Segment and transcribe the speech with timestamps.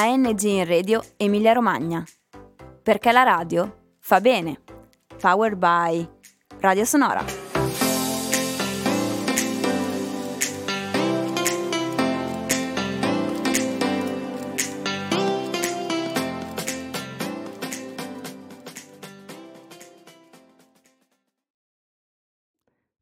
[0.00, 2.04] ANG in Radio Emilia Romagna.
[2.84, 4.60] Perché la radio fa bene.
[5.20, 6.08] Powered by
[6.60, 7.24] Radio Sonora.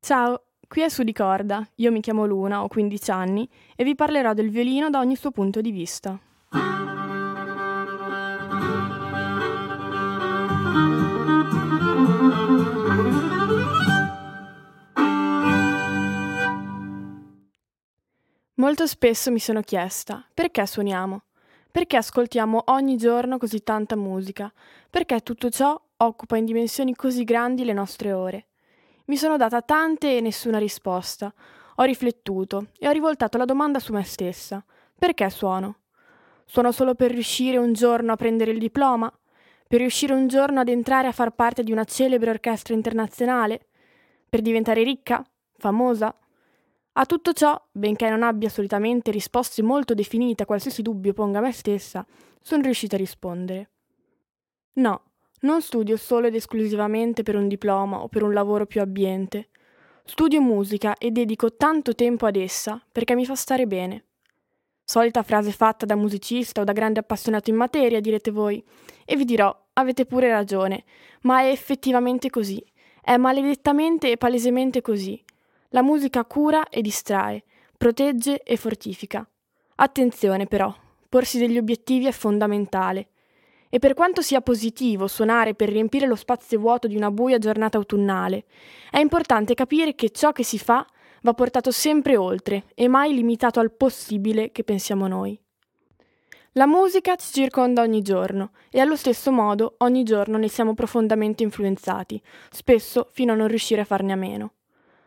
[0.00, 1.68] Ciao, qui è Su di Corda.
[1.74, 5.30] Io mi chiamo Luna, ho 15 anni e vi parlerò del violino da ogni suo
[5.30, 6.18] punto di vista.
[18.58, 21.22] Molto spesso mi sono chiesta perché suoniamo?
[21.70, 24.52] Perché ascoltiamo ogni giorno così tanta musica?
[24.90, 28.46] Perché tutto ciò occupa in dimensioni così grandi le nostre ore?
[29.04, 31.32] Mi sono data tante e nessuna risposta.
[31.76, 34.64] Ho riflettuto e ho rivoltato la domanda su me stessa.
[34.98, 35.80] Perché suono?
[36.44, 39.12] Suono solo per riuscire un giorno a prendere il diploma?
[39.68, 43.66] Per riuscire un giorno ad entrare a far parte di una celebre orchestra internazionale?
[44.28, 45.24] Per diventare ricca?
[45.56, 46.14] Famosa?
[46.98, 51.42] A tutto ciò, benché non abbia solitamente risposte molto definite a qualsiasi dubbio ponga a
[51.42, 52.06] me stessa,
[52.40, 53.70] sono riuscita a rispondere.
[54.74, 55.02] No,
[55.40, 59.48] non studio solo ed esclusivamente per un diploma o per un lavoro più abbiente.
[60.04, 64.04] Studio musica e dedico tanto tempo ad essa perché mi fa stare bene.
[64.88, 68.62] Solita frase fatta da musicista o da grande appassionato in materia, direte voi.
[69.04, 70.84] E vi dirò, avete pure ragione,
[71.22, 72.64] ma è effettivamente così.
[73.02, 75.20] È maledettamente e palesemente così.
[75.70, 77.42] La musica cura e distrae,
[77.76, 79.28] protegge e fortifica.
[79.74, 80.72] Attenzione però,
[81.08, 83.08] porsi degli obiettivi è fondamentale.
[83.68, 87.76] E per quanto sia positivo suonare per riempire lo spazio vuoto di una buia giornata
[87.76, 88.44] autunnale,
[88.92, 90.86] è importante capire che ciò che si fa
[91.26, 95.36] va portato sempre oltre e mai limitato al possibile che pensiamo noi.
[96.52, 101.42] La musica ci circonda ogni giorno e allo stesso modo ogni giorno ne siamo profondamente
[101.42, 104.52] influenzati, spesso fino a non riuscire a farne a meno.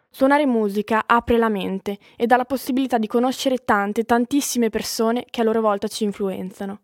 [0.09, 5.39] Suonare musica apre la mente e dà la possibilità di conoscere tante, tantissime persone che
[5.39, 6.81] a loro volta ci influenzano.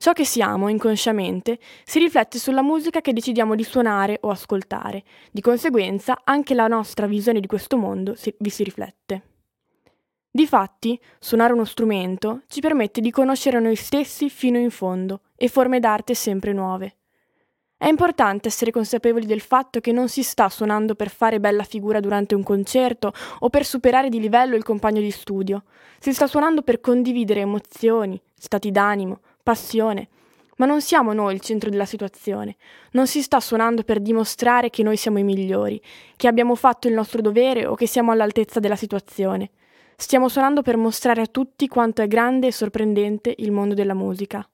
[0.00, 5.40] Ciò che siamo inconsciamente si riflette sulla musica che decidiamo di suonare o ascoltare, di
[5.40, 9.22] conseguenza anche la nostra visione di questo mondo si, vi si riflette.
[10.30, 15.80] Difatti, suonare uno strumento ci permette di conoscere noi stessi fino in fondo e forme
[15.80, 16.98] d'arte sempre nuove.
[17.76, 21.98] È importante essere consapevoli del fatto che non si sta suonando per fare bella figura
[21.98, 25.64] durante un concerto o per superare di livello il compagno di studio.
[25.98, 30.08] Si sta suonando per condividere emozioni, stati d'animo, passione.
[30.56, 32.56] Ma non siamo noi il centro della situazione.
[32.90, 35.80] Non si sta suonando per dimostrare che noi siamo i migliori,
[36.16, 39.50] che abbiamo fatto il nostro dovere o che siamo all'altezza della situazione.
[39.96, 44.46] Stiamo suonando per mostrare a tutti quanto è grande e sorprendente il mondo della musica.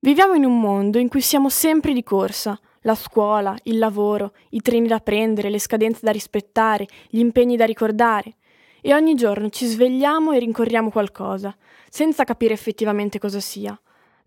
[0.00, 2.58] Viviamo in un mondo in cui siamo sempre di corsa.
[2.82, 7.64] La scuola, il lavoro, i treni da prendere, le scadenze da rispettare, gli impegni da
[7.64, 8.36] ricordare.
[8.82, 11.56] E ogni giorno ci svegliamo e rincorriamo qualcosa,
[11.88, 13.78] senza capire effettivamente cosa sia.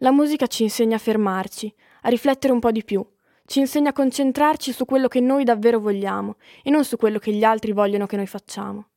[0.02, 3.04] La musica ci insegna a fermarci, a riflettere un po' di più,
[3.48, 7.32] ci insegna a concentrarci su quello che noi davvero vogliamo e non su quello che
[7.32, 8.90] gli altri vogliono che noi facciamo.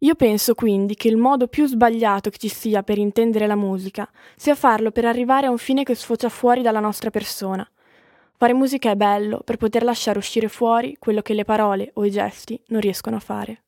[0.00, 4.06] Io penso quindi che il modo più sbagliato che ci sia per intendere la musica
[4.36, 7.66] sia farlo per arrivare a un fine che sfocia fuori dalla nostra persona.
[8.36, 12.10] Fare musica è bello per poter lasciare uscire fuori quello che le parole o i
[12.10, 13.63] gesti non riescono a fare.